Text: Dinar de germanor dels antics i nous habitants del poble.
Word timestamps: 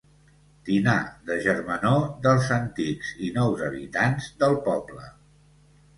Dinar 0.69 0.95
de 1.27 1.35
germanor 1.47 2.01
dels 2.25 2.49
antics 2.57 3.13
i 3.27 3.31
nous 3.39 3.63
habitants 3.69 4.31
del 4.45 4.59
poble. 4.71 5.07